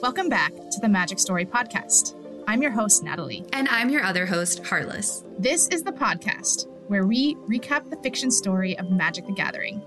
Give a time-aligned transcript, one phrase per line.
[0.00, 2.14] Welcome back to the Magic Story Podcast.
[2.46, 3.44] I'm your host, Natalie.
[3.52, 5.24] And I'm your other host, Heartless.
[5.40, 9.82] This is the podcast where we recap the fiction story of Magic the Gathering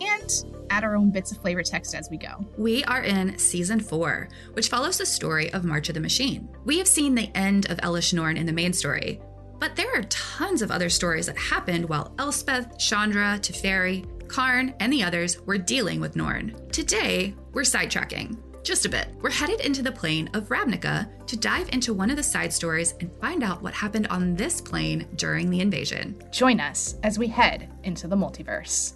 [0.00, 2.42] and add our own bits of flavor text as we go.
[2.56, 6.48] We are in season four, which follows the story of March of the Machine.
[6.64, 9.20] We have seen the end of Elesh Norn in the main story,
[9.58, 14.90] but there are tons of other stories that happened while Elspeth, Chandra, Teferi, Karn, and
[14.90, 16.56] the others were dealing with Norn.
[16.72, 18.38] Today, we're sidetracking.
[18.62, 19.08] Just a bit.
[19.20, 22.94] We're headed into the plane of Ravnica to dive into one of the side stories
[23.00, 26.22] and find out what happened on this plane during the invasion.
[26.30, 28.94] Join us as we head into the multiverse.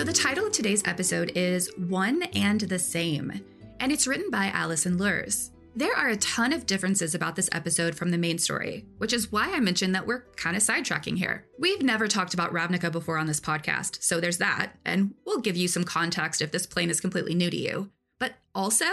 [0.00, 3.44] So, the title of today's episode is One and the Same,
[3.80, 5.50] and it's written by Alison Luhrs.
[5.76, 9.30] There are a ton of differences about this episode from the main story, which is
[9.30, 11.44] why I mentioned that we're kind of sidetracking here.
[11.58, 15.58] We've never talked about Ravnica before on this podcast, so there's that, and we'll give
[15.58, 17.90] you some context if this plane is completely new to you.
[18.18, 18.86] But also,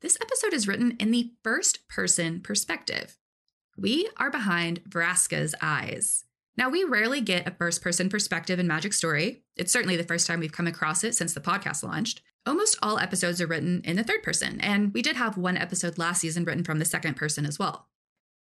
[0.00, 3.16] this episode is written in the first person perspective.
[3.76, 6.24] We are behind Vraska's eyes.
[6.56, 9.41] Now, we rarely get a first person perspective in Magic Story.
[9.56, 12.22] It's certainly the first time we've come across it since the podcast launched.
[12.46, 15.98] Almost all episodes are written in the third person, and we did have one episode
[15.98, 17.86] last season written from the second person as well.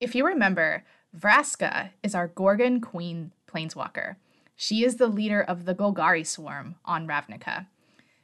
[0.01, 0.85] If you remember,
[1.17, 4.17] Vraska is our Gorgon Queen Planeswalker.
[4.57, 7.67] She is the leader of the Golgari swarm on Ravnica.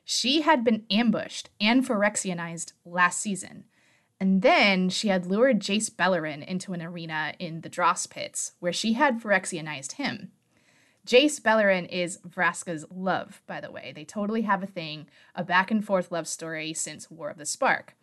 [0.04, 3.64] She had been ambushed and Phyrexianized last season,
[4.18, 8.72] and then she had lured Jace Beleren into an arena in the Dross Pits, where
[8.72, 10.32] she had Phyrexianized him.
[11.06, 13.92] Jace Beleren is Vraska's love, by the way.
[13.94, 17.46] They totally have a thing, a back and forth love story since War of the
[17.46, 17.94] Spark.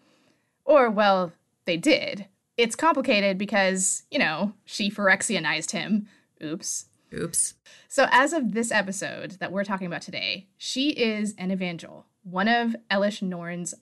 [0.66, 1.32] Or, well,
[1.66, 2.28] they did.
[2.58, 6.08] It's complicated because, you know, she Phyrexianized him.
[6.44, 6.86] Oops.
[7.14, 7.54] Oops.
[7.88, 12.48] So, as of this episode that we're talking about today, she is an Evangel, one
[12.48, 13.74] of Elesh Norn's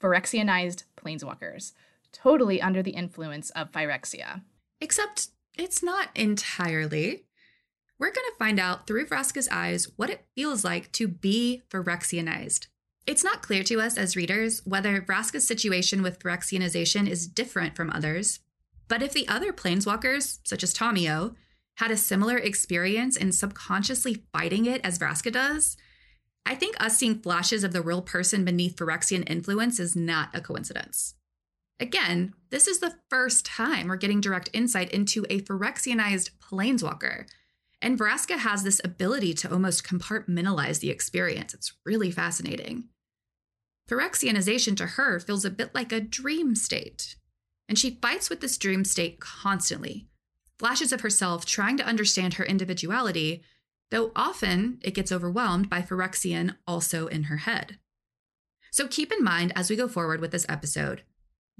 [0.00, 1.72] Phyrexianized planeswalkers,
[2.12, 4.42] totally under the influence of Phyrexia.
[4.80, 7.23] Except it's not entirely.
[8.04, 12.66] We're going to find out through Vraska's eyes what it feels like to be Phyrexianized.
[13.06, 17.88] It's not clear to us as readers whether Vraska's situation with Phyrexianization is different from
[17.88, 18.40] others,
[18.88, 21.34] but if the other planeswalkers, such as Tamiyo,
[21.76, 25.78] had a similar experience in subconsciously fighting it as Vraska does,
[26.44, 30.42] I think us seeing flashes of the real person beneath Phyrexian influence is not a
[30.42, 31.14] coincidence.
[31.80, 37.24] Again, this is the first time we're getting direct insight into a Phyrexianized planeswalker.
[37.82, 41.54] And Vraska has this ability to almost compartmentalize the experience.
[41.54, 42.84] It's really fascinating.
[43.88, 47.16] Phyrexianization to her feels a bit like a dream state.
[47.68, 50.08] And she fights with this dream state constantly.
[50.58, 53.42] Flashes of herself trying to understand her individuality,
[53.90, 57.78] though often it gets overwhelmed by Phyrexian also in her head.
[58.70, 61.02] So keep in mind as we go forward with this episode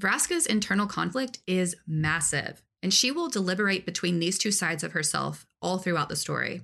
[0.00, 5.46] Vraska's internal conflict is massive, and she will deliberate between these two sides of herself
[5.62, 6.60] all throughout the story.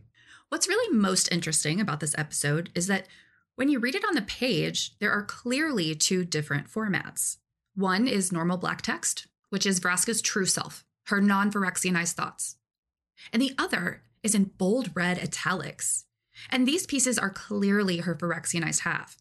[0.51, 3.09] What's really most interesting about this episode is that
[3.57, 7.39] when you read it on the page, there are clearly two different formats.
[7.75, 12.57] One is normal black text, which is Vraska's true self, her non Phyrexianized thoughts.
[13.33, 16.05] And the other is in bold red italics.
[16.51, 19.17] And these pieces are clearly her Phyrexianized half.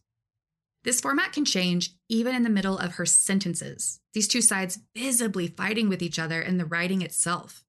[0.84, 5.48] This format can change even in the middle of her sentences, these two sides visibly
[5.48, 7.66] fighting with each other in the writing itself.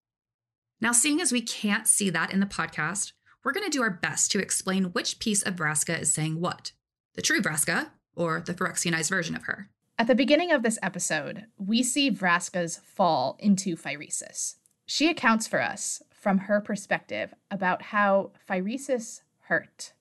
[0.81, 3.13] Now, seeing as we can't see that in the podcast,
[3.43, 6.73] we're going to do our best to explain which piece of Vraska is saying what
[7.15, 9.69] the true Vraska or the Phyrexianized version of her.
[9.99, 14.55] At the beginning of this episode, we see Vraska's fall into Phyresis.
[14.87, 19.93] She accounts for us from her perspective about how Phyresis hurt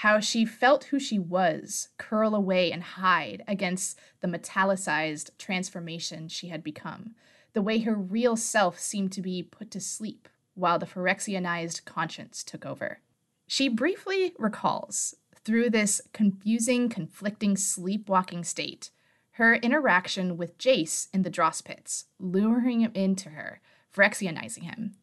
[0.00, 6.48] how she felt who she was curl away and hide against the metallicized transformation she
[6.48, 7.14] had become,
[7.52, 12.42] the way her real self seemed to be put to sleep while the Phyrexianized conscience
[12.42, 13.00] took over.
[13.46, 18.88] She briefly recalls, through this confusing, conflicting, sleepwalking state,
[19.32, 23.60] her interaction with Jace in the Dross Pits, luring him into her,
[23.94, 24.94] Phyrexianizing him.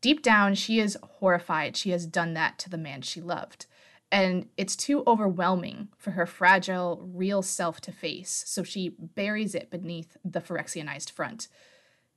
[0.00, 3.66] Deep down, she is horrified she has done that to the man she loved
[4.10, 9.70] and it's too overwhelming for her fragile, real self to face, so she buries it
[9.70, 11.48] beneath the Phyrexianized front.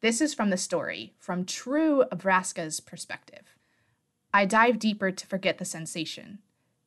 [0.02, 3.56] This is from the story, from true Vraska's perspective.
[4.34, 6.40] I dive deeper to forget the sensation,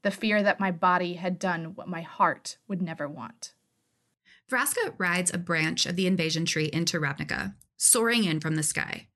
[0.03, 3.53] the fear that my body had done what my heart would never want.
[4.51, 9.09] Vraska rides a branch of the invasion tree into Ravnica, soaring in from the sky.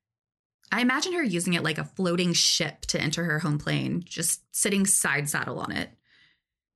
[0.70, 4.42] I imagine her using it like a floating ship to enter her home plane, just
[4.54, 5.90] sitting side saddle on it.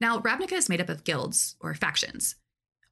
[0.00, 2.36] Now, Ravnica is made up of guilds, or factions.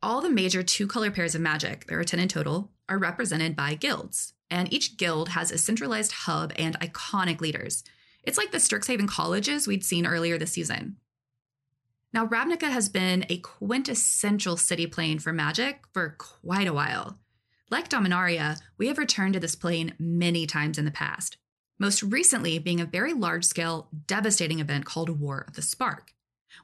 [0.03, 3.57] All the major two color pairs of magic, there are 10 in total, are represented
[3.57, 7.85] by guilds, and each guild has a centralized hub and iconic leaders.
[8.23, 10.97] It's like the Strixhaven colleges we'd seen earlier this season.
[12.13, 17.19] Now, Ravnica has been a quintessential city plane for magic for quite a while.
[17.71, 21.37] Like Dominaria, we have returned to this plane many times in the past,
[21.79, 26.13] most recently being a very large scale, devastating event called War of the Spark,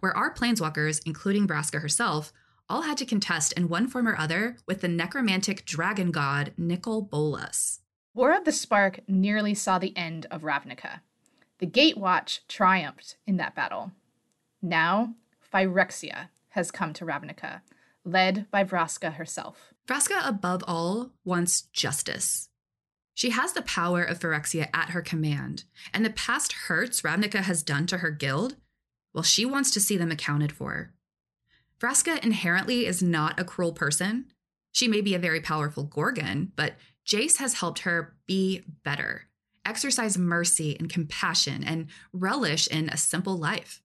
[0.01, 2.33] where our planeswalkers, including Vraska herself,
[2.69, 7.03] all had to contest in one form or other with the necromantic dragon god Nicol
[7.03, 7.83] Bolas.
[8.13, 11.03] War of the Spark nearly saw the end of Ravnica.
[11.59, 13.93] The Gatewatch triumphed in that battle.
[14.61, 15.15] Now,
[15.55, 17.61] Phyrexia has come to Ravnica,
[18.05, 19.73] led by Vraska herself.
[19.87, 22.49] Vraska, above all, wants justice.
[23.15, 27.63] She has the power of Phyrexia at her command, and the past hurts Ravnica has
[27.63, 28.57] done to her guild,
[29.17, 30.93] well, she wants to see them accounted for.
[31.81, 34.27] Vraska inherently is not a cruel person.
[34.73, 36.75] She may be a very powerful Gorgon, but
[37.07, 39.23] Jace has helped her be better,
[39.65, 43.81] exercise mercy and compassion, and relish in a simple life.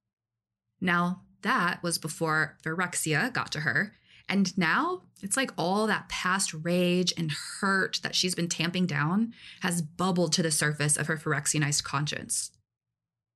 [0.81, 3.95] Now, that was before Phyrexia got to her.
[4.31, 9.33] And now it's like all that past rage and hurt that she's been tamping down
[9.59, 12.51] has bubbled to the surface of her Phyrexianized conscience.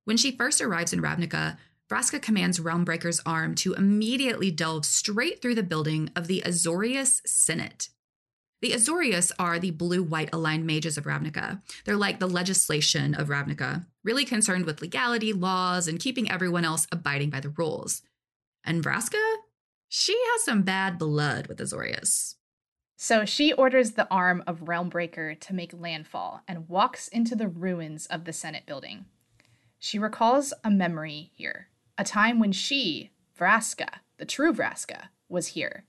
[0.05, 1.57] When she first arrives in Ravnica,
[1.91, 7.89] Vraska commands Realmbreaker's arm to immediately delve straight through the building of the Azorius Senate.
[8.61, 11.61] The Azorius are the blue white aligned mages of Ravnica.
[11.83, 16.87] They're like the legislation of Ravnica, really concerned with legality, laws, and keeping everyone else
[16.89, 18.01] abiding by the rules.
[18.63, 19.21] And Vraska?
[19.97, 22.35] She has some bad blood with Azorius.
[22.97, 28.05] So she orders the arm of Realmbreaker to make landfall and walks into the ruins
[28.07, 29.05] of the Senate building.
[29.79, 35.85] She recalls a memory here, a time when she, Vraska, the true Vraska, was here.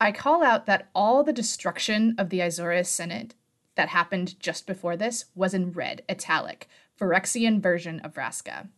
[0.00, 3.36] I call out that all the destruction of the Azorius Senate
[3.76, 6.68] that happened just before this was in red, italic,
[6.98, 8.68] Phyrexian version of Vraska.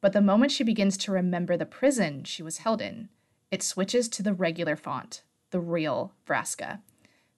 [0.00, 3.08] But the moment she begins to remember the prison she was held in,
[3.54, 5.22] it switches to the regular font,
[5.52, 6.80] the real Vraska.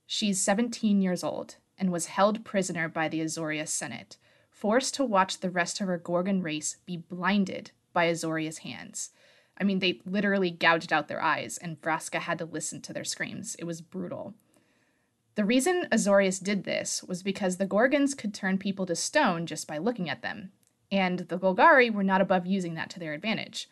[0.06, 4.16] She's 17 years old and was held prisoner by the Azorius Senate,
[4.48, 9.10] forced to watch the rest of her Gorgon race be blinded by Azorius hands.
[9.60, 13.04] I mean, they literally gouged out their eyes, and Vraska had to listen to their
[13.04, 13.54] screams.
[13.56, 14.32] It was brutal.
[15.34, 19.68] The reason Azorius did this was because the Gorgons could turn people to stone just
[19.68, 20.52] by looking at them,
[20.90, 23.68] and the Golgari were not above using that to their advantage.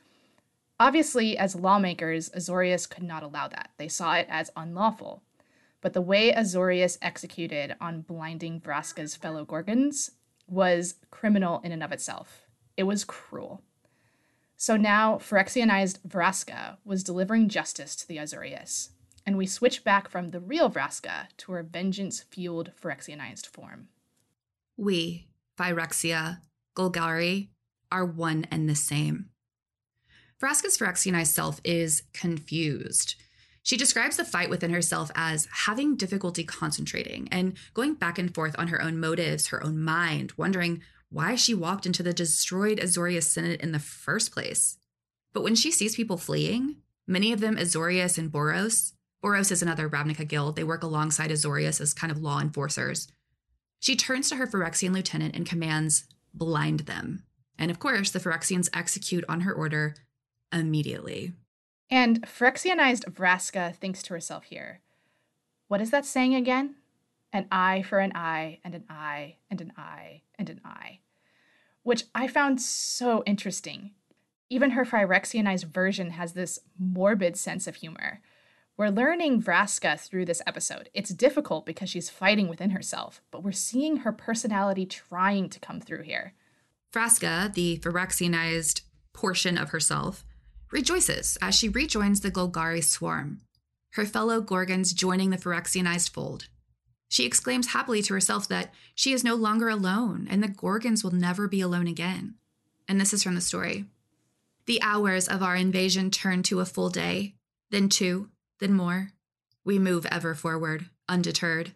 [0.81, 3.71] Obviously, as lawmakers, Azorius could not allow that.
[3.77, 5.23] They saw it as unlawful.
[5.81, 10.13] But the way Azorius executed on blinding Vraska's fellow Gorgons
[10.49, 12.47] was criminal in and of itself.
[12.77, 13.63] It was cruel.
[14.57, 18.91] So now Phyrexianized Vraska was delivering justice to the Azorius,
[19.27, 23.89] and we switch back from the real Vraska to her vengeance fueled Phyrexianized form.
[24.77, 25.29] We,
[25.59, 26.41] Phyrexia,
[26.75, 27.49] Golgari,
[27.93, 29.31] are one and the same.
[30.45, 33.15] Vraska's Phyrexianized self is confused.
[33.63, 38.55] She describes the fight within herself as having difficulty concentrating and going back and forth
[38.59, 43.23] on her own motives, her own mind, wondering why she walked into the destroyed Azorius
[43.23, 44.77] Senate in the first place.
[45.33, 48.93] But when she sees people fleeing, many of them Azorius and Boros,
[49.25, 50.57] Boros is another Ravnica guild.
[50.57, 53.09] They work alongside Azorius as kind of law enforcers.
[53.81, 57.23] She turns to her Phyrexian lieutenant and commands, blind them.
[57.59, 59.95] And of course, the Phyrexians execute on her order
[60.53, 61.33] immediately.
[61.91, 64.81] And Phyrexianized Vraska thinks to herself here,
[65.69, 66.77] What is that saying again?
[67.33, 71.01] An eye for an eye, and an eye, and an eye, and an eye
[71.85, 73.93] which I found so interesting.
[74.51, 78.21] Even her Phyrexianized version has this morbid sense of humor.
[78.77, 80.89] We're learning Vraska through this episode.
[80.95, 85.81] It's difficult because she's fighting within herself, but we're seeing her personality trying to come
[85.81, 86.33] through here.
[86.93, 88.81] Vraska, the Phyrexianized
[89.13, 90.25] portion of herself,
[90.75, 93.41] rejoices as she rejoins the Golgari swarm,
[93.93, 96.49] her fellow Gorgons joining the Phyrexianized fold.
[97.09, 101.15] She exclaims happily to herself that she is no longer alone and the Gorgons will
[101.15, 102.35] never be alone again.
[102.89, 103.85] And this is from the story.
[104.67, 107.37] The hours of our invasion turn to a full day,
[107.71, 109.13] then two, then more.
[109.65, 111.71] We move ever forward, undeterred.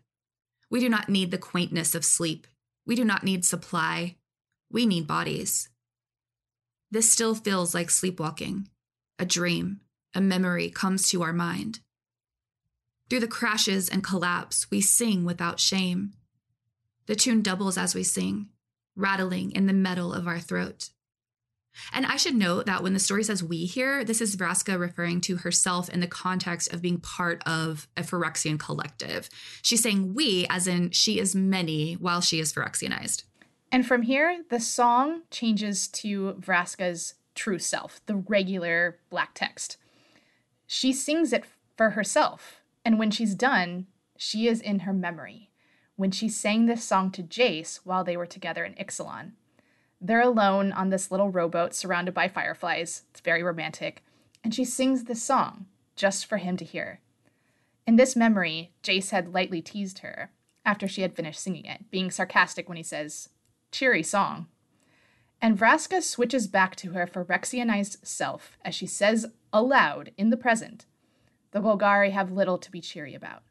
[0.71, 2.49] We do not need the quaintness of sleep.
[2.85, 4.17] We do not need supply.
[4.73, 5.69] We need bodies.
[6.91, 8.67] This still feels like sleepwalking.
[9.19, 9.81] A dream,
[10.15, 11.81] a memory comes to our mind.
[13.09, 16.13] Through the crashes and collapse, we sing without shame.
[17.07, 18.49] The tune doubles as we sing,
[18.95, 20.91] rattling in the metal of our throat.
[21.93, 25.21] And I should note that when the story says we here, this is Vraska referring
[25.23, 29.29] to herself in the context of being part of a Phyrexian collective.
[29.63, 33.25] She's saying we, as in she is many, while she is Phyrexianized.
[33.71, 39.77] And from here, the song changes to Vraska's true self, the regular black text.
[40.67, 41.45] She sings it
[41.77, 45.51] for herself, and when she's done, she is in her memory.
[45.95, 49.33] When she sang this song to Jace while they were together in Ixalan,
[50.01, 53.03] they're alone on this little rowboat surrounded by fireflies.
[53.11, 54.05] It's very romantic.
[54.45, 55.67] And she sings this song
[55.97, 57.01] just for him to hear.
[57.87, 60.31] In this memory, Jace had lightly teased her
[60.65, 63.31] after she had finished singing it, being sarcastic when he says,
[63.73, 64.47] Cheery song.
[65.41, 70.87] And Vraska switches back to her Phyrexianized self as she says aloud in the present,
[71.53, 73.43] The Golgari have little to be cheery about.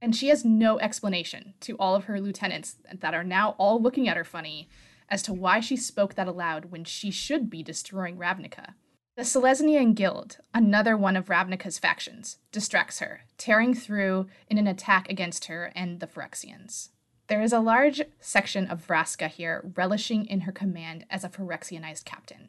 [0.00, 4.08] And she has no explanation to all of her lieutenants that are now all looking
[4.08, 4.68] at her funny
[5.08, 8.74] as to why she spoke that aloud when she should be destroying Ravnica.
[9.16, 15.10] The Selesnyan Guild, another one of Ravnica's factions, distracts her, tearing through in an attack
[15.10, 16.90] against her and the Phyrexians.
[17.28, 22.06] There is a large section of Vraska here relishing in her command as a Phyrexianized
[22.06, 22.48] captain.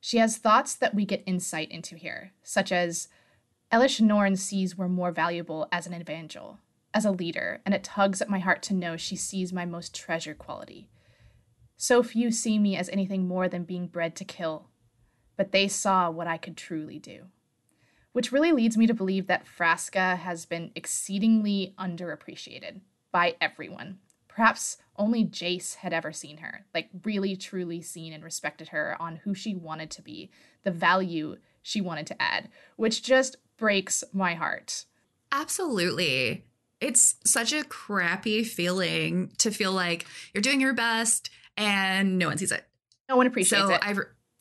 [0.00, 3.06] She has thoughts that we get insight into here, such as
[3.72, 6.58] Elesh Norn sees we're more valuable as an evangel,
[6.92, 9.94] as a leader, and it tugs at my heart to know she sees my most
[9.94, 10.88] treasured quality.
[11.76, 14.66] So few see me as anything more than being bred to kill,
[15.36, 17.26] but they saw what I could truly do.
[18.10, 22.80] Which really leads me to believe that Vraska has been exceedingly underappreciated
[23.12, 23.98] by everyone.
[24.36, 29.16] Perhaps only Jace had ever seen her, like really truly seen and respected her on
[29.16, 30.30] who she wanted to be,
[30.62, 34.84] the value she wanted to add, which just breaks my heart.
[35.32, 36.44] Absolutely.
[36.82, 42.36] It's such a crappy feeling to feel like you're doing your best and no one
[42.36, 42.66] sees it.
[43.08, 43.80] No one appreciates so it.
[43.82, 43.94] I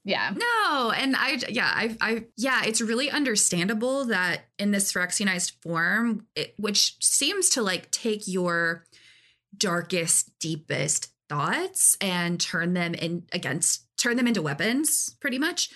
[0.04, 0.34] yeah.
[0.36, 6.28] No, and I yeah, I I yeah, it's really understandable that in this Phyrexianized form,
[6.36, 8.84] it, which seems to like take your
[9.58, 15.70] darkest, deepest thoughts and turn them in against turn them into weapons, pretty much.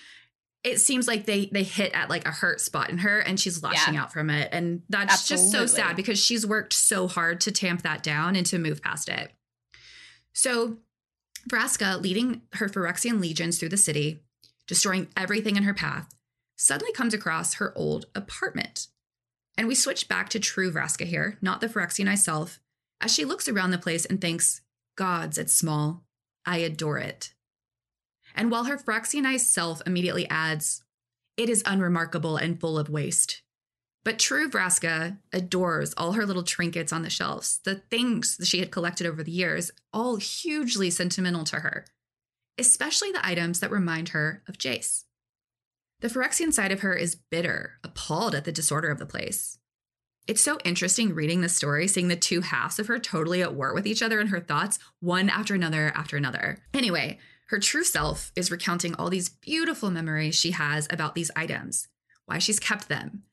[0.64, 3.64] It seems like they they hit at like a hurt spot in her and she's
[3.64, 4.04] lashing yeah.
[4.04, 4.50] out from it.
[4.52, 5.44] And that's Absolutely.
[5.44, 8.82] just so sad because she's worked so hard to tamp that down and to move
[8.82, 9.32] past it.
[10.34, 10.78] So
[11.50, 14.20] Vraska, leading her Phyrexian legions through the city,
[14.68, 16.14] destroying everything in her path,
[16.58, 18.88] suddenly comes across her old apartment.
[19.58, 22.60] And we switch back to true Vraska here, not the Phyrexianized self,
[23.02, 24.62] as she looks around the place and thinks,
[24.96, 26.04] Gods, it's small.
[26.46, 27.34] I adore it.
[28.36, 30.84] And while her Phyrexianized self immediately adds,
[31.38, 33.42] It is unremarkable and full of waste.
[34.04, 38.60] But true Vraska adores all her little trinkets on the shelves, the things that she
[38.60, 41.86] had collected over the years, all hugely sentimental to her,
[42.58, 45.04] especially the items that remind her of Jace.
[46.00, 49.60] The Phyrexian side of her is bitter, appalled at the disorder of the place.
[50.30, 53.74] It's so interesting reading the story, seeing the two halves of her totally at war
[53.74, 56.60] with each other and her thoughts, one after another after another.
[56.72, 57.18] Anyway,
[57.48, 61.88] her true self is recounting all these beautiful memories she has about these items,
[62.28, 63.24] why she's kept them,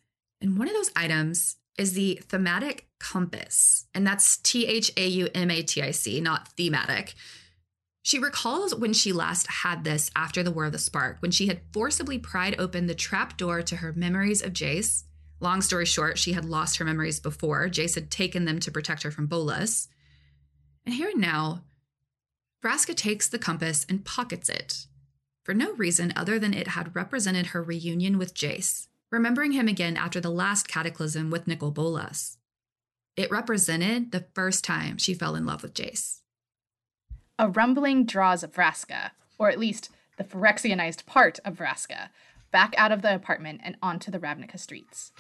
[0.41, 3.85] and one of those items is the thaumatic compass.
[3.93, 7.13] And that's T H A U M A T I C, not thematic.
[8.05, 11.49] She recalls when she last had this after the War of the Spark, when she
[11.49, 15.03] had forcibly pried open the trap door to her memories of Jace.
[15.41, 17.69] Long story short, she had lost her memories before.
[17.69, 19.89] Jace had taken them to protect her from Bolas.
[20.85, 21.63] And here and now,
[22.65, 24.87] Vraska takes the compass and pockets it,
[25.45, 29.97] for no reason other than it had represented her reunion with Jace remembering him again
[29.97, 32.39] after the last cataclysm with Nicol Bolas.
[33.17, 36.21] It represented the first time she fell in love with Jace.
[37.39, 42.09] A rumbling draws Vraska, or at least the Phyrexianized part of Vraska,
[42.57, 45.13] back out of the apartment and onto the Ravnica streets.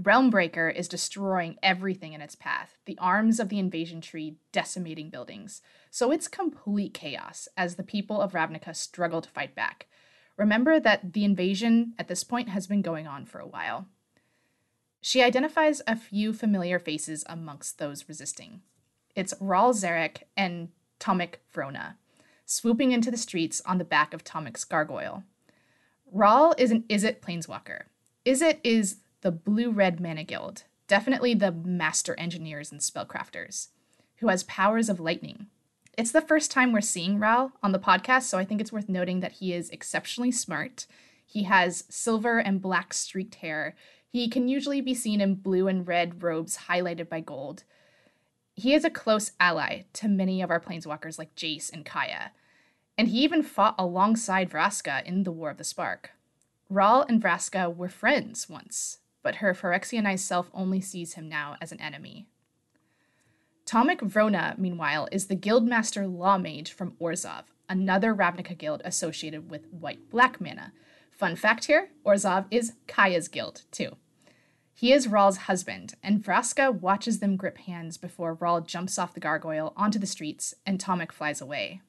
[0.00, 5.62] Realmbreaker is destroying everything in its path, the arms of the invasion tree decimating buildings.
[5.90, 9.86] So it's complete chaos as the people of Ravnica struggle to fight back,
[10.40, 13.88] Remember that the invasion at this point has been going on for a while.
[15.02, 18.62] She identifies a few familiar faces amongst those resisting.
[19.14, 21.96] It's Ral Zarek and Tomik Vrona,
[22.46, 25.24] swooping into the streets on the back of Tomik's gargoyle.
[26.12, 27.84] Ral is an Izzet planeswalker.
[28.26, 33.68] Izzet is the blue-red mana guild, definitely the master engineers and spellcrafters,
[34.16, 35.46] who has powers of lightning,
[36.00, 38.88] it's the first time we're seeing Ral on the podcast, so I think it's worth
[38.88, 40.86] noting that he is exceptionally smart.
[41.26, 43.74] He has silver and black streaked hair.
[44.08, 47.64] He can usually be seen in blue and red robes highlighted by gold.
[48.54, 52.32] He is a close ally to many of our planeswalkers like Jace and Kaya,
[52.96, 56.10] and he even fought alongside Vraska in the War of the Spark.
[56.68, 61.72] Ral and Vraska were friends once, but her Phyrexianized self only sees him now as
[61.72, 62.26] an enemy.
[63.66, 69.72] Tomik Vrona, meanwhile, is the Guildmaster Law Mage from Orzhov, another Ravnica guild associated with
[69.72, 70.72] white black mana.
[71.10, 73.96] Fun fact here Orzhov is Kaya's guild, too.
[74.72, 79.20] He is Ral's husband, and Vraska watches them grip hands before Ral jumps off the
[79.20, 81.82] gargoyle onto the streets and Tomic flies away.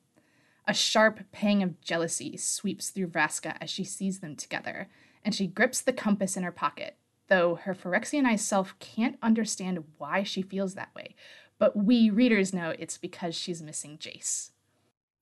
[0.67, 4.89] A sharp pang of jealousy sweeps through Vraska as she sees them together,
[5.23, 10.23] and she grips the compass in her pocket, though her Phyrexianized self can't understand why
[10.23, 11.15] she feels that way,
[11.57, 14.51] but we readers know it's because she's missing Jace.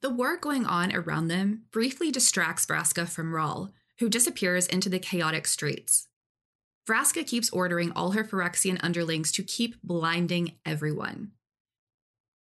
[0.02, 5.00] The war going on around them briefly distracts Vraska from Ral, who disappears into the
[5.00, 6.08] chaotic streets.
[6.88, 11.32] Vraska keeps ordering all her Phyrexian underlings to keep blinding everyone.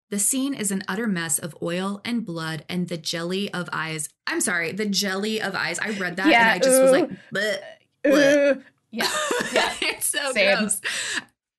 [0.09, 4.09] The scene is an utter mess of oil and blood and the jelly of eyes.
[4.25, 5.77] I'm sorry, the jelly of eyes.
[5.79, 7.59] I read that yeah, and I just ooh, was like, bleh,
[8.03, 8.63] bleh.
[8.91, 9.11] yeah,
[9.53, 9.73] yeah.
[9.81, 10.57] it's so Same.
[10.57, 10.81] gross.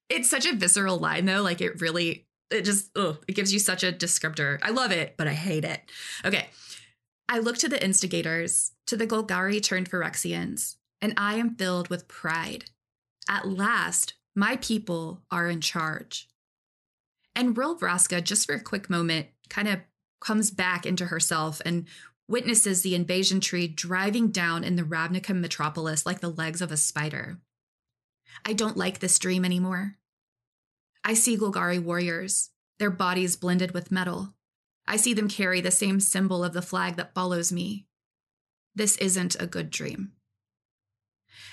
[0.09, 1.43] It's such a visceral line though.
[1.43, 4.59] Like it really it just ugh, it gives you such a descriptor.
[4.63, 5.81] I love it, but I hate it.
[6.25, 6.47] Okay.
[7.29, 12.09] I look to the instigators, to the Golgari turned Phyrexians, and I am filled with
[12.09, 12.65] pride.
[13.29, 16.29] At last, my people are in charge.
[17.35, 19.81] And Ril Vraska, just for a quick moment, kind of
[20.21, 21.87] comes back into herself and
[22.29, 26.77] witnesses the invasion tree driving down in the Ravnica metropolis like the legs of a
[26.77, 27.39] spider.
[28.45, 29.97] I don't like this dream anymore.
[31.05, 34.35] I see Golgari warriors, their bodies blended with metal.
[34.87, 37.87] I see them carry the same symbol of the flag that follows me.
[38.75, 40.13] This isn't a good dream.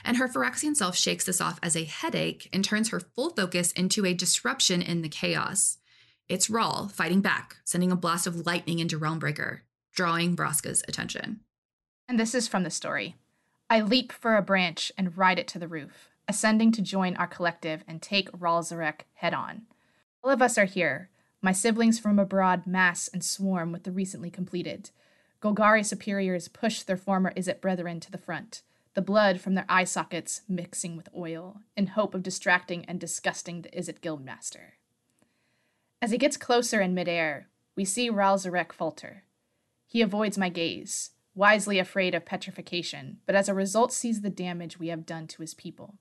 [0.03, 3.71] And her Phyrexian self shakes this off as a headache and turns her full focus
[3.71, 5.77] into a disruption in the chaos.
[6.27, 9.59] It's Ral fighting back, sending a blast of lightning into Realmbreaker,
[9.93, 11.41] drawing Vraska's attention.
[12.07, 13.15] And this is from the story.
[13.69, 17.27] I leap for a branch and ride it to the roof ascending to join our
[17.27, 19.63] collective and take Ral Zarek head on.
[20.23, 21.09] All of us are here.
[21.41, 24.89] My siblings from abroad mass and swarm with the recently completed.
[25.41, 28.63] Golgari superiors push their former Izzet brethren to the front,
[28.97, 33.61] the blood from their eye sockets mixing with oil, in hope of distracting and disgusting
[33.61, 34.71] the Izzet guildmaster.
[36.01, 39.21] As he gets closer in midair, we see Ral Zarek falter.
[39.85, 44.79] He avoids my gaze, wisely afraid of petrification, but as a result sees the damage
[44.79, 45.93] we have done to his people.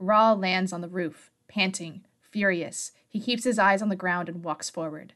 [0.00, 2.90] Ral lands on the roof, panting, furious.
[3.08, 5.12] He keeps his eyes on the ground and walks forward.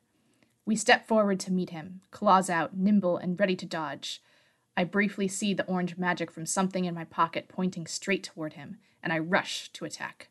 [0.65, 4.23] We step forward to meet him, claws out, nimble and ready to dodge.
[4.77, 8.79] I briefly see the orange magic from something in my pocket pointing straight toward him,
[9.03, 10.29] and I rush to attack.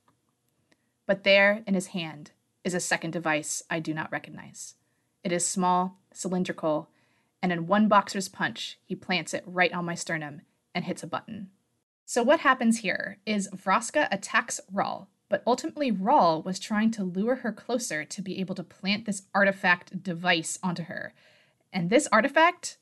[1.06, 2.32] But there, in his hand,
[2.64, 4.76] is a second device I do not recognize.
[5.24, 6.90] It is small, cylindrical,
[7.42, 10.42] and in one boxer's punch, he plants it right on my sternum
[10.74, 11.50] and hits a button.
[12.06, 17.38] So what happens here is Vraska attacks Ral, but ultimately Ral was trying to lure
[17.38, 21.14] her closer to be able to plant this artifact device onto her.
[21.72, 22.78] And this artifact,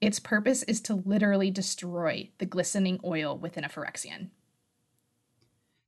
[0.00, 4.28] its purpose is to literally destroy the glistening oil within a Phyrexian.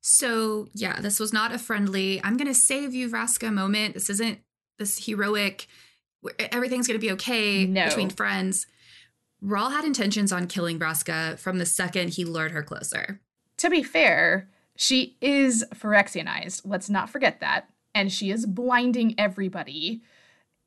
[0.00, 3.94] So, yeah, this was not a friendly, I'm going to save you, Vraska moment.
[3.94, 4.40] This isn't
[4.78, 5.66] this heroic,
[6.38, 7.84] everything's going to be okay no.
[7.86, 8.66] between friends.
[9.42, 13.20] Ral had intentions on killing Vraska from the second he lured her closer.
[13.58, 16.62] To be fair, she is Phyrexianized.
[16.64, 17.68] Let's not forget that.
[17.94, 20.02] And she is blinding everybody.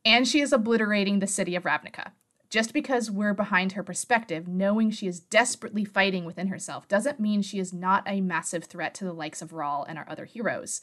[0.05, 2.11] And she is obliterating the city of Ravnica.
[2.53, 7.41] Just because we're behind her perspective, knowing she is desperately fighting within herself, doesn't mean
[7.41, 10.79] she is not a massive threat to the likes of Ral and our other heroes.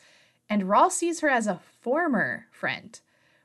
[0.48, 2.98] And Ral sees her as a former friend.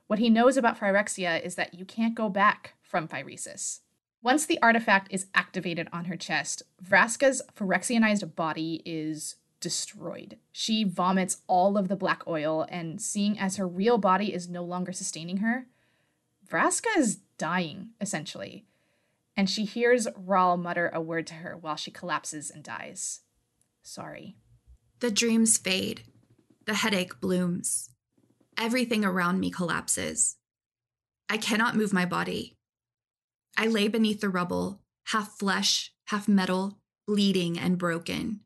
[0.08, 3.82] What he knows about Phyrexia is that you can't go back from Phyresis.
[4.24, 10.38] Once the artifact is activated on her chest, Vraska's Phyrexianized body is destroyed.
[10.52, 14.64] She vomits all of the black oil, and seeing as her real body is no
[14.64, 15.68] longer sustaining her,
[16.50, 18.66] Vraska is dying, essentially.
[19.38, 23.22] And she hears Ral mutter a word to her while she collapses and dies.
[23.84, 24.38] Sorry.
[25.00, 26.04] The dreams fade.
[26.66, 27.90] The headache blooms.
[28.58, 30.38] Everything around me collapses.
[31.30, 32.58] I cannot move my body.
[33.58, 38.42] I lay beneath the rubble, half flesh, half metal, bleeding and broken.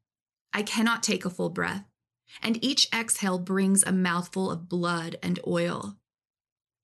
[0.53, 1.85] I cannot take a full breath,
[2.41, 5.97] and each exhale brings a mouthful of blood and oil.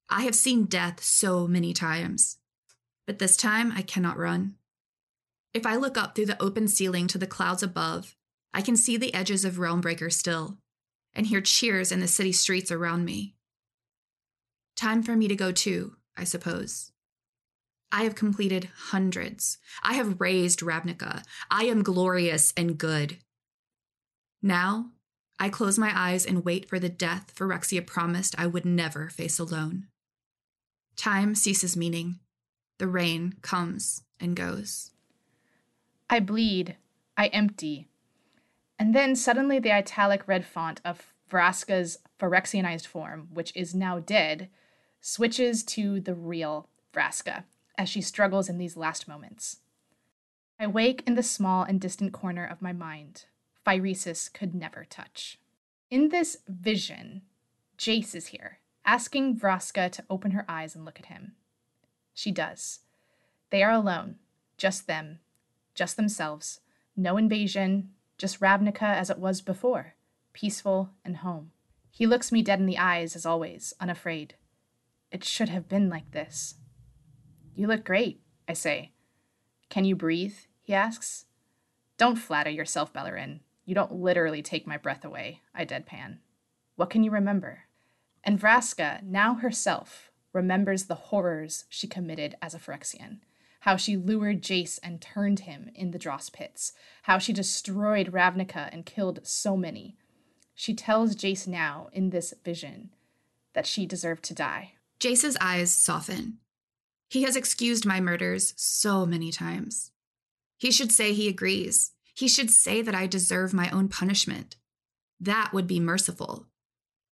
[0.10, 2.38] I have seen death so many times,
[3.08, 4.56] but this time I cannot run.
[5.54, 8.15] If I look up through the open ceiling to the clouds above,
[8.54, 10.58] I can see the edges of Realmbreaker still,
[11.13, 13.36] and hear cheers in the city streets around me.
[14.76, 16.91] Time for me to go too, I suppose.
[17.91, 19.58] I have completed hundreds.
[19.82, 21.24] I have raised Ravnica.
[21.50, 23.18] I am glorious and good.
[24.41, 24.91] Now,
[25.39, 29.39] I close my eyes and wait for the death Phyrexia promised I would never face
[29.39, 29.88] alone.
[30.96, 32.20] Time ceases meaning.
[32.78, 34.92] The rain comes and goes.
[36.10, 36.78] I bleed.
[37.18, 37.88] I empty.
[38.78, 44.50] And then suddenly the italic red font of Vraska's Phyrexianized form, which is now dead,
[45.02, 47.44] switches to the real Vraska
[47.78, 49.58] as she struggles in these last moments.
[50.60, 53.26] I wake in the small and distant corner of my mind.
[53.66, 55.38] Phyresis could never touch.
[55.90, 57.24] In this vision,
[57.78, 61.34] Jace is here, asking Vraska to open her eyes and look at him.
[62.13, 62.80] She does.
[63.50, 64.15] They are alone,
[64.58, 65.19] just them,
[65.74, 66.62] just themselves.
[66.95, 69.95] No invasion, just Ravnica as it was before,
[70.34, 71.52] peaceful and home.
[71.91, 74.36] He looks me dead in the eyes, as always, unafraid.
[75.12, 76.56] It should have been like this.
[77.56, 78.91] You look great, I say.
[79.69, 80.36] Can you breathe?
[80.62, 81.26] he asks.
[81.98, 83.39] Don't flatter yourself, Beleren.
[83.65, 86.17] You don't literally take my breath away, I deadpan.
[86.76, 87.64] What can you remember?
[88.26, 93.20] And Vraska, now herself, remembers the horrors she committed as a Phyrexian.
[93.62, 96.74] How she lured Jace and turned him in the dross pits.
[97.04, 99.96] How she destroyed Ravnica and killed so many.
[100.56, 102.92] She tells Jace now, in this vision,
[103.54, 104.74] that she deserved to die.
[105.00, 106.38] Jace's eyes soften.
[107.10, 109.92] He has excused my murders so many times.
[110.58, 111.92] He should say he agrees.
[112.14, 114.56] He should say that I deserve my own punishment.
[115.20, 116.48] That would be merciful.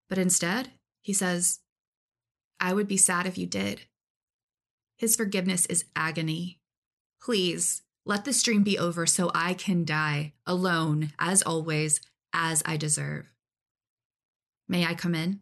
[0.08, 1.60] But instead, he says,
[2.60, 3.82] I would be sad if you did.
[4.98, 6.60] His forgiveness is agony.
[7.22, 12.02] Please, let the stream be over so I can die, alone, as always,
[12.34, 13.26] as I deserve.
[14.68, 15.40] May I come in?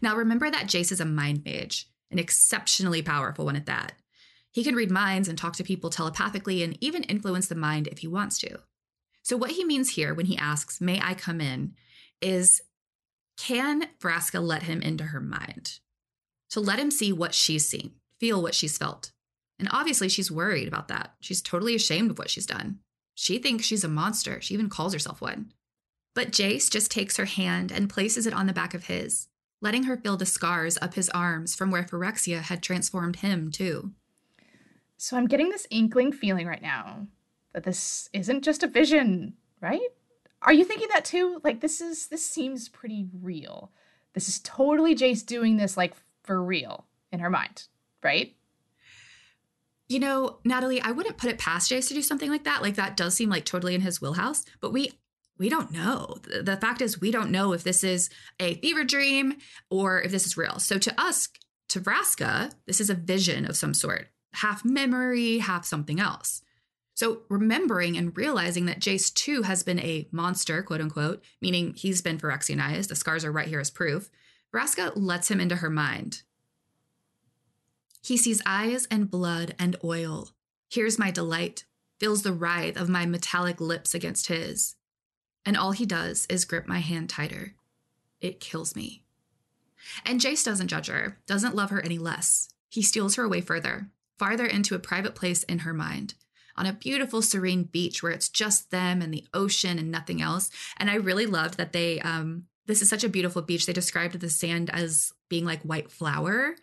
[0.00, 3.94] Now remember that Jace is a mind mage an exceptionally powerful one at that.
[4.52, 7.98] He can read minds and talk to people telepathically and even influence the mind if
[7.98, 8.58] he wants to.
[9.22, 11.72] So, what he means here when he asks, May I come in?
[12.20, 12.62] is
[13.42, 15.80] can Vraska let him into her mind?
[16.50, 19.10] To let him see what she's seen, feel what she's felt.
[19.58, 21.14] And obviously, she's worried about that.
[21.18, 22.78] She's totally ashamed of what she's done.
[23.16, 24.40] She thinks she's a monster.
[24.40, 25.52] She even calls herself one.
[26.14, 29.26] But Jace just takes her hand and places it on the back of his
[29.60, 33.92] letting her feel the scars up his arms from where Phyrexia had transformed him, too.
[34.98, 37.06] So I'm getting this inkling feeling right now
[37.54, 39.88] that this isn't just a vision, right?
[40.44, 41.40] Are you thinking that too?
[41.44, 43.70] Like this is this seems pretty real.
[44.14, 47.64] This is totally Jace doing this like for real in her mind,
[48.02, 48.34] right?
[49.88, 52.62] You know, Natalie, I wouldn't put it past Jace to do something like that.
[52.62, 54.92] Like that does seem like totally in his wheelhouse, but we
[55.38, 56.18] we don't know.
[56.42, 59.38] The fact is, we don't know if this is a fever dream
[59.70, 60.58] or if this is real.
[60.58, 61.28] So to us,
[61.68, 66.42] to Vraska, this is a vision of some sort, half memory, half something else.
[66.94, 72.02] So remembering and realizing that Jace too has been a monster, quote unquote, meaning he's
[72.02, 74.10] been Phyrexianized, the scars are right here as proof,
[74.52, 76.22] Vraska lets him into her mind.
[78.02, 80.30] He sees eyes and blood and oil,
[80.68, 81.64] hears my delight,
[81.98, 84.76] feels the writhe of my metallic lips against his
[85.44, 87.54] and all he does is grip my hand tighter.
[88.20, 89.04] It kills me.
[90.04, 92.48] And Jace doesn't judge her, doesn't love her any less.
[92.68, 96.14] He steals her away further, farther into a private place in her mind,
[96.56, 100.50] on a beautiful, serene beach where it's just them and the ocean and nothing else.
[100.76, 103.66] And I really loved that they, um, this is such a beautiful beach.
[103.66, 106.54] They described the sand as being like white flour.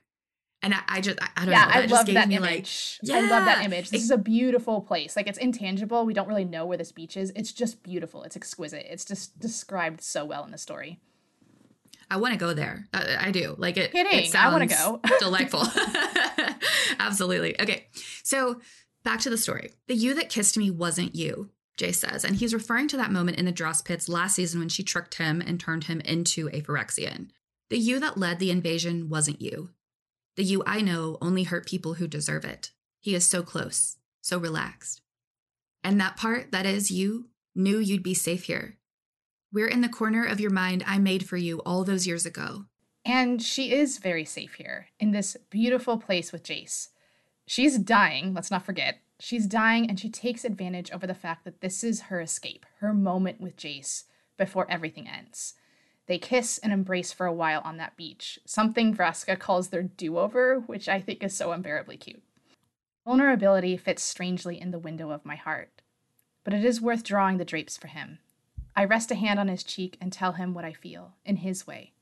[0.61, 1.71] And I, I just, I, I don't yeah, know.
[1.71, 2.99] That I love that image.
[3.01, 3.15] Like, yeah.
[3.17, 3.89] I love that image.
[3.89, 5.15] This is a beautiful place.
[5.15, 6.05] Like it's intangible.
[6.05, 7.31] We don't really know where this beach is.
[7.35, 8.23] It's just beautiful.
[8.23, 8.85] It's exquisite.
[8.89, 10.99] It's just described so well in the story.
[12.11, 12.87] I want to go there.
[12.93, 13.55] Uh, I do.
[13.57, 13.91] Like it.
[13.91, 14.25] Kidding.
[14.25, 14.99] It I want to go.
[15.19, 15.63] delightful.
[16.99, 17.59] Absolutely.
[17.61, 17.87] Okay.
[18.23, 18.59] So
[19.03, 19.71] back to the story.
[19.87, 21.49] The you that kissed me wasn't you.
[21.77, 24.69] Jace says, and he's referring to that moment in the Dross pits last season when
[24.69, 27.29] she tricked him and turned him into a Phyrexian.
[27.69, 29.69] The you that led the invasion wasn't you.
[30.35, 32.71] The you I know only hurt people who deserve it.
[32.99, 35.01] He is so close, so relaxed.
[35.83, 38.77] And that part, that is you, knew you'd be safe here.
[39.51, 42.65] We're in the corner of your mind I made for you all those years ago.
[43.05, 46.89] And she is very safe here, in this beautiful place with Jace.
[47.49, 48.99] She's dying, let's not forget.
[49.19, 52.93] She's dying, and she takes advantage over the fact that this is her escape, her
[52.93, 54.03] moment with Jace
[54.37, 55.55] before everything ends.
[56.05, 60.19] They kiss and embrace for a while on that beach, something Vraska calls their do
[60.19, 62.21] over, which I think is so unbearably cute.
[63.03, 65.81] Vulnerability fits strangely in the window of my heart.
[66.43, 68.19] but it is worth drawing the drapes for him.
[68.75, 71.67] I rest a hand on his cheek and tell him what I feel, in his
[71.67, 71.93] way.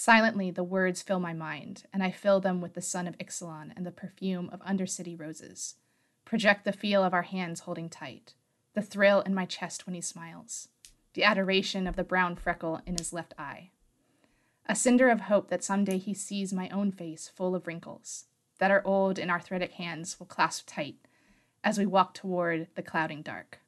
[0.00, 3.74] Silently, the words fill my mind, and I fill them with the sun of Ixalan
[3.76, 5.74] and the perfume of undercity roses.
[6.24, 8.32] Project the feel of our hands holding tight,
[8.72, 10.68] the thrill in my chest when he smiles,
[11.12, 13.72] the adoration of the brown freckle in his left eye.
[14.64, 18.24] A cinder of hope that someday he sees my own face full of wrinkles,
[18.58, 20.96] that our old and arthritic hands will clasp tight
[21.62, 23.58] as we walk toward the clouding dark.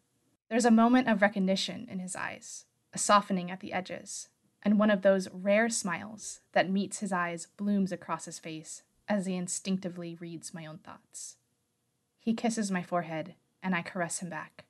[0.48, 2.64] There's a moment of recognition in his eyes,
[2.94, 4.30] a softening at the edges,
[4.62, 9.26] and one of those rare smiles that meets his eyes blooms across his face as
[9.26, 11.36] he instinctively reads my own thoughts.
[12.20, 14.64] He kisses my forehead, and I caress him back.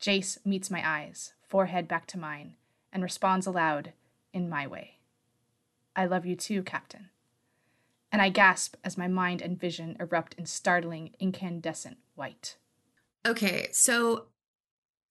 [0.00, 2.56] Jace meets my eyes, forehead back to mine,
[2.92, 3.92] and responds aloud
[4.32, 4.98] in my way.
[5.94, 7.10] I love you too, Captain.
[8.10, 12.56] And I gasp as my mind and vision erupt in startling, incandescent white.
[13.26, 14.26] Okay, so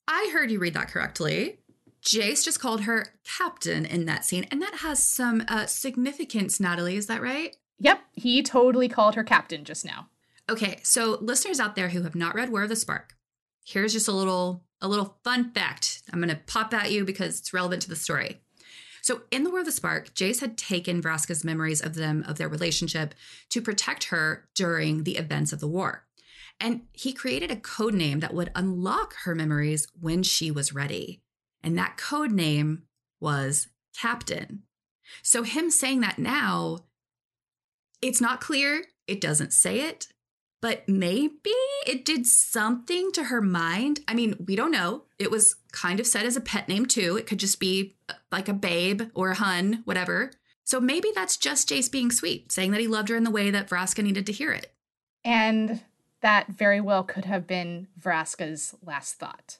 [0.07, 1.59] I heard you read that correctly.
[2.03, 6.97] Jace just called her captain in that scene, and that has some uh, significance, Natalie.
[6.97, 7.55] Is that right?
[7.79, 10.07] Yep, he totally called her captain just now.
[10.49, 13.15] Okay, so listeners out there who have not read War of the Spark,
[13.63, 16.01] here's just a little a little fun fact.
[16.11, 18.41] I'm going to pop at you because it's relevant to the story.
[19.03, 22.37] So, in the War of the Spark, Jace had taken Vraska's memories of them, of
[22.37, 23.15] their relationship,
[23.49, 26.05] to protect her during the events of the war.
[26.59, 31.21] And he created a code name that would unlock her memories when she was ready.
[31.63, 32.83] And that code name
[33.19, 33.67] was
[33.99, 34.63] Captain.
[35.21, 36.79] So, him saying that now,
[38.01, 38.85] it's not clear.
[39.07, 40.07] It doesn't say it,
[40.61, 41.51] but maybe
[41.85, 43.99] it did something to her mind.
[44.07, 45.03] I mean, we don't know.
[45.19, 47.17] It was kind of said as a pet name, too.
[47.17, 50.31] It could just be uh, like a babe or a hun, whatever.
[50.63, 53.51] So maybe that's just Jace being sweet, saying that he loved her in the way
[53.51, 54.73] that Vraska needed to hear it.
[55.25, 55.81] And
[56.21, 59.57] that very well could have been Vraska's last thought.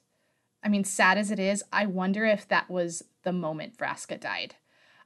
[0.64, 4.56] I mean, sad as it is, I wonder if that was the moment Vraska died.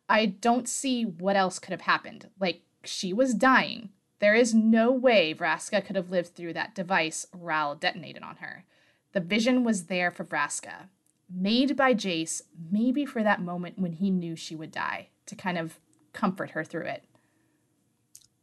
[0.08, 2.30] I don't see what else could have happened.
[2.40, 3.90] Like, she was dying.
[4.20, 8.66] There is no way Vraska could have lived through that device Ral detonated on her.
[9.14, 10.90] The vision was there for Vraska,
[11.34, 12.42] made by Jace,
[12.72, 15.80] maybe for that moment when he knew she would die, to kind of
[16.14, 17.04] comfort her through it.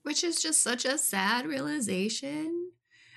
[0.02, 2.61] Which is just such a sad realization.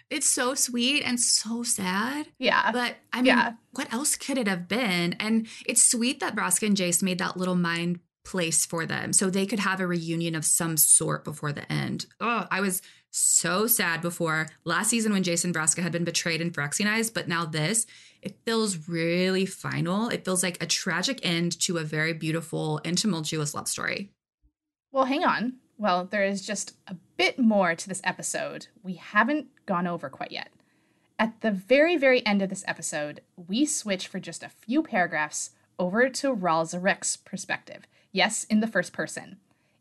[0.09, 2.27] It's so sweet and so sad.
[2.37, 2.71] Yeah.
[2.71, 3.53] But I mean, yeah.
[3.71, 5.13] what else could it have been?
[5.13, 9.29] And it's sweet that Vraska and Jace made that little mind place for them so
[9.29, 12.05] they could have a reunion of some sort before the end.
[12.19, 16.53] Oh, I was so sad before last season when Jason Vraska had been betrayed and
[16.53, 17.85] Phyrexianized, but now this,
[18.21, 20.09] it feels really final.
[20.09, 24.11] It feels like a tragic end to a very beautiful and tumultuous love story.
[24.91, 25.53] Well, hang on.
[25.77, 30.31] Well, there is just a bit more to this episode we haven't gone over quite
[30.31, 30.49] yet.
[31.17, 35.51] At the very, very end of this episode, we switch for just a few paragraphs
[35.79, 37.87] over to Ral Zarek's perspective.
[38.11, 39.37] Yes, in the first person.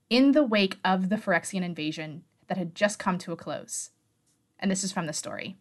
[0.09, 3.91] In the wake of the Phyrexian invasion that had just come to a close.
[4.59, 5.57] And this is from the story.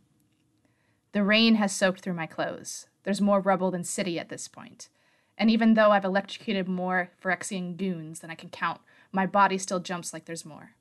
[1.11, 2.87] The rain has soaked through my clothes.
[3.03, 4.89] There's more rubble than city at this point.
[5.37, 8.81] And even though I've electrocuted more Phyrexian goons than I can count,
[9.11, 10.71] my body still jumps like there's more.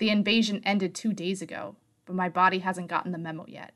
[0.00, 3.74] The invasion ended two days ago, but my body hasn't gotten the memo yet.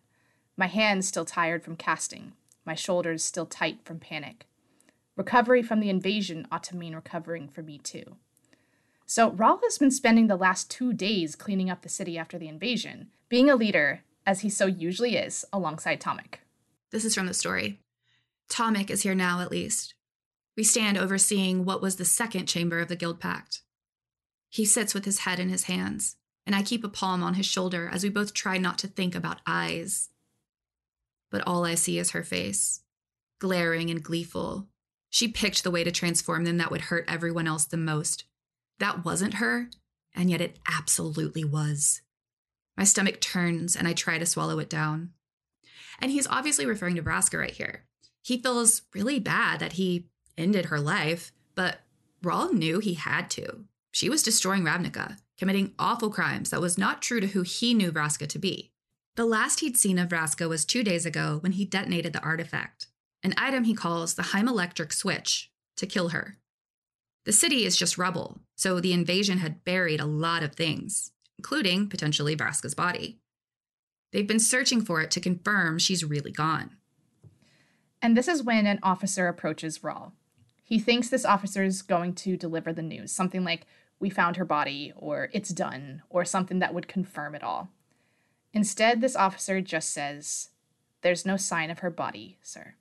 [0.57, 2.33] My hands still tired from casting,
[2.65, 4.47] my shoulders still tight from panic.
[5.17, 8.17] Recovery from the invasion ought to mean recovering for me too.
[9.05, 12.49] So Ral has been spending the last two days cleaning up the city after the
[12.49, 16.37] invasion, being a leader, as he so usually is, alongside Tomik.
[16.91, 17.81] This is from the story.
[18.49, 19.93] Tomik is here now, at least.
[20.57, 23.61] We stand overseeing what was the second chamber of the Guild Pact.
[24.55, 26.14] He sits with his head in his hands,
[26.47, 29.17] and I keep a palm on his shoulder as we both try not to think
[29.17, 30.11] about eyes.
[31.29, 32.83] But all I see is her face,
[33.40, 34.69] glaring and gleeful.
[35.11, 38.27] She picked the way to transform them that would hurt everyone else the most.
[38.79, 39.71] That wasn't her,
[40.14, 42.03] and yet it absolutely was.
[42.77, 45.11] My stomach turns and I try to swallow it down.
[45.99, 47.87] And he's obviously referring to Vraska right here.
[48.23, 50.07] He feels really bad that he
[50.38, 51.81] ended her life, but
[52.23, 53.64] Ral knew he had to.
[53.94, 57.92] She was destroying Ravnica, committing awful crimes that was not true to who he knew
[57.92, 58.72] Vraska to be.
[59.14, 62.88] The last he'd seen of Vraska was two days ago when he detonated the artifact,
[63.22, 66.38] an item he calls the Heim Electric Switch, to kill her.
[67.24, 71.88] The city is just rubble, so the invasion had buried a lot of things, including
[71.88, 73.20] potentially Vraska's body.
[74.11, 76.78] They've been searching for it to confirm she's really gone.
[78.02, 80.14] And this is when an officer approaches Ral.
[80.64, 83.68] He thinks this officer is going to deliver the news, something like,
[84.05, 87.71] we found her body, or it's done, or something that would confirm it all.
[88.53, 90.51] Instead, this officer just says,
[91.01, 92.75] There's no sign of her body, sir.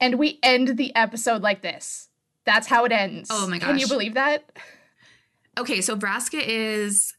[0.00, 2.08] And we end the episode like this.
[2.46, 3.28] That's how it ends.
[3.30, 3.68] Oh my gosh.
[3.68, 4.50] Can you believe that?
[5.58, 7.14] Okay, so Vraska is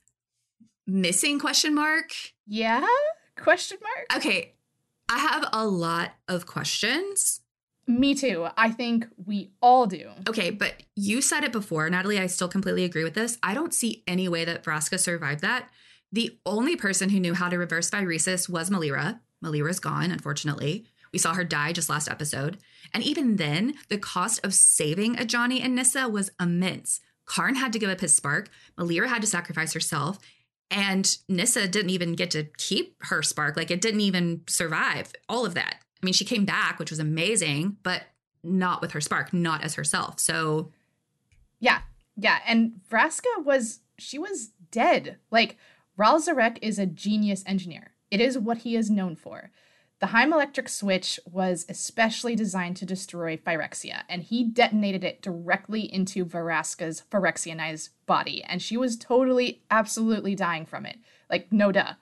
[0.87, 2.09] missing question mark.
[2.47, 2.83] Yeah?
[3.35, 4.17] Question mark?
[4.17, 4.53] Okay,
[5.07, 7.41] I have a lot of questions.
[7.87, 8.47] Me too.
[8.57, 10.09] I think we all do.
[10.27, 12.19] Okay, but you said it before, Natalie.
[12.19, 13.37] I still completely agree with this.
[13.41, 15.69] I don't see any way that Vraska survived that.
[16.11, 19.21] The only person who knew how to reverse phyresis was Melira.
[19.43, 20.85] Melira's gone, unfortunately.
[21.13, 22.57] We saw her die just last episode.
[22.93, 26.99] And even then, the cost of saving Ajani and Nissa was immense.
[27.25, 30.17] Karn had to give up his spark, Melira had to sacrifice herself,
[30.71, 33.55] and Nissa didn't even get to keep her spark.
[33.57, 35.81] Like it didn't even survive all of that.
[36.01, 38.03] I mean, she came back, which was amazing, but
[38.43, 40.19] not with her spark, not as herself.
[40.19, 40.71] So
[41.59, 41.81] Yeah,
[42.15, 42.39] yeah.
[42.47, 45.17] And Vraska was, she was dead.
[45.31, 45.57] Like,
[45.95, 47.93] Ral Zarek is a genius engineer.
[48.11, 49.51] It is what he is known for.
[49.99, 55.91] The Heim electric switch was especially designed to destroy Phyrexia, and he detonated it directly
[55.91, 60.99] into Vraska's Phyrexianized body, and she was totally, absolutely dying from it.
[61.31, 61.93] Like, no duh.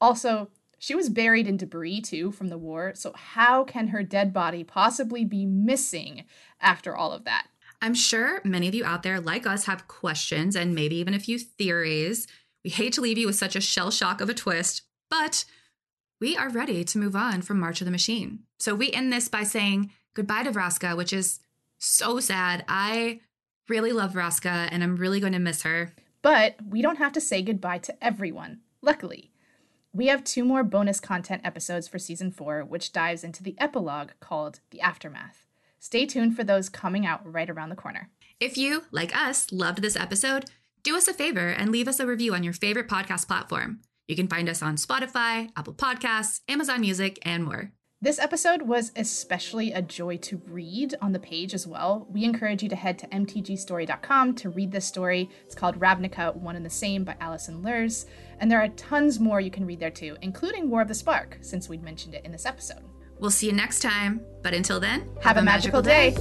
[0.00, 4.32] Also, she was buried in debris too from the war, so how can her dead
[4.32, 6.24] body possibly be missing
[6.60, 7.46] after all of that?
[7.80, 11.18] I'm sure many of you out there, like us, have questions and maybe even a
[11.18, 12.26] few theories.
[12.64, 15.44] We hate to leave you with such a shell shock of a twist, but
[16.20, 18.40] we are ready to move on from March of the Machine.
[18.58, 21.40] So we end this by saying goodbye to Vraska, which is
[21.78, 22.64] so sad.
[22.68, 23.20] I
[23.68, 25.92] really love Vraska and I'm really going to miss her.
[26.22, 29.30] But we don't have to say goodbye to everyone, luckily.
[29.96, 34.10] We have two more bonus content episodes for season four, which dives into the epilogue
[34.18, 35.46] called The Aftermath.
[35.78, 38.10] Stay tuned for those coming out right around the corner.
[38.40, 40.46] If you, like us, loved this episode,
[40.82, 43.82] do us a favor and leave us a review on your favorite podcast platform.
[44.08, 47.70] You can find us on Spotify, Apple Podcasts, Amazon Music, and more.
[48.02, 52.08] This episode was especially a joy to read on the page as well.
[52.10, 55.30] We encourage you to head to mtgstory.com to read this story.
[55.46, 58.06] It's called Ravnica, One and the Same by Alison Luhrs.
[58.40, 61.38] And there are tons more you can read there too, including War of the Spark,
[61.40, 62.82] since we'd mentioned it in this episode.
[63.18, 66.14] We'll see you next time, but until then, Have, a magical day.